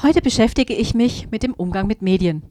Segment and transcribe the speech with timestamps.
[0.00, 2.44] Heute beschäftige ich mich mit dem Umgang mit Medien.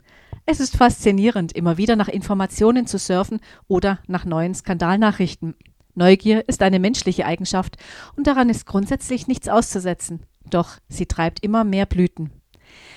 [0.46, 3.40] Es ist faszinierend, immer wieder nach Informationen zu surfen
[3.70, 5.56] oder nach neuen Skandalnachrichten.
[5.96, 7.78] Neugier ist eine menschliche Eigenschaft
[8.18, 10.26] und daran ist grundsätzlich nichts auszusetzen.
[10.50, 12.32] Doch sie treibt immer mehr Blüten.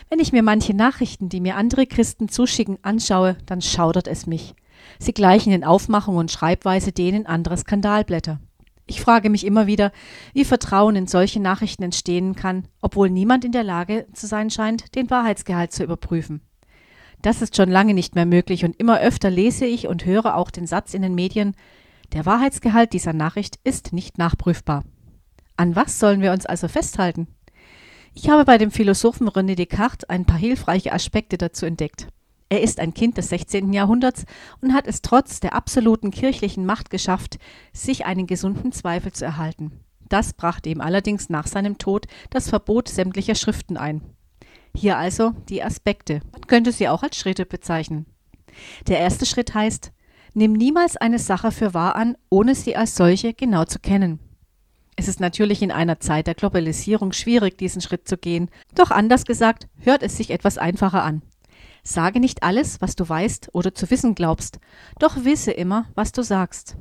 [0.09, 4.57] Wenn ich mir manche Nachrichten, die mir andere Christen zuschicken, anschaue, dann schaudert es mich.
[4.99, 8.41] Sie gleichen in Aufmachung und Schreibweise denen anderer Skandalblätter.
[8.91, 9.93] Ich frage mich immer wieder,
[10.33, 14.97] wie Vertrauen in solche Nachrichten entstehen kann, obwohl niemand in der Lage zu sein scheint,
[14.97, 16.41] den Wahrheitsgehalt zu überprüfen.
[17.23, 20.51] Das ist schon lange nicht mehr möglich und immer öfter lese ich und höre auch
[20.51, 21.55] den Satz in den Medien,
[22.13, 24.83] der Wahrheitsgehalt dieser Nachricht ist nicht nachprüfbar.
[25.57, 27.29] An was sollen wir uns also festhalten?
[28.13, 32.09] Ich habe bei dem Philosophen René Descartes ein paar hilfreiche Aspekte dazu entdeckt.
[32.53, 33.73] Er ist ein Kind des 16.
[33.73, 34.25] Jahrhunderts
[34.61, 37.39] und hat es trotz der absoluten kirchlichen Macht geschafft,
[37.73, 39.71] sich einen gesunden Zweifel zu erhalten.
[40.09, 44.03] Das brachte ihm allerdings nach seinem Tod das Verbot sämtlicher Schriften ein.
[44.77, 46.23] Hier also die Aspekte.
[46.33, 48.07] Man könnte sie auch als Schritte bezeichnen.
[48.89, 49.93] Der erste Schritt heißt,
[50.35, 54.19] nimm niemals eine Sache für wahr an, ohne sie als solche genau zu kennen.
[54.97, 59.25] Es ist natürlich in einer Zeit der Globalisierung schwierig, diesen Schritt zu gehen, doch anders
[59.25, 61.23] gesagt, hört es sich etwas einfacher an.
[61.83, 64.59] Sage nicht alles, was du weißt oder zu wissen glaubst,
[64.99, 66.77] doch wisse immer, was du sagst.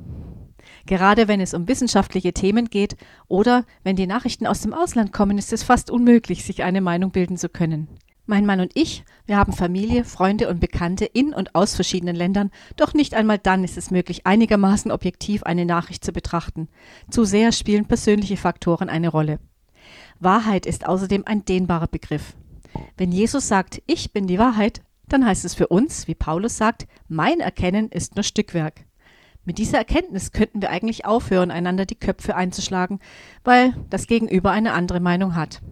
[0.86, 2.96] Gerade wenn es um wissenschaftliche Themen geht
[3.28, 7.10] oder wenn die Nachrichten aus dem Ausland kommen, ist es fast unmöglich, sich eine Meinung
[7.10, 7.88] bilden zu können.
[8.26, 12.50] Mein Mann und ich, wir haben Familie, Freunde und Bekannte in und aus verschiedenen Ländern,
[12.76, 16.68] doch nicht einmal dann ist es möglich, einigermaßen objektiv eine Nachricht zu betrachten.
[17.10, 19.40] Zu sehr spielen persönliche Faktoren eine Rolle.
[20.20, 22.36] Wahrheit ist außerdem ein dehnbarer Begriff.
[22.96, 24.82] Wenn Jesus sagt, ich bin die Wahrheit,
[25.12, 28.84] dann heißt es für uns, wie Paulus sagt, mein Erkennen ist nur Stückwerk.
[29.44, 33.00] Mit dieser Erkenntnis könnten wir eigentlich aufhören, einander die Köpfe einzuschlagen,
[33.42, 35.62] weil das Gegenüber eine andere Meinung hat.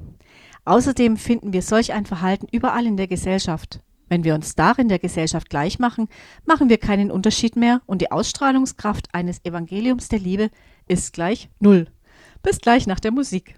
[0.64, 3.80] Außerdem finden wir solch ein Verhalten überall in der Gesellschaft.
[4.08, 6.08] Wenn wir uns darin der Gesellschaft gleich machen,
[6.46, 10.50] machen wir keinen Unterschied mehr und die Ausstrahlungskraft eines Evangeliums der Liebe
[10.86, 11.88] ist gleich Null.
[12.42, 13.54] Bis gleich nach der Musik.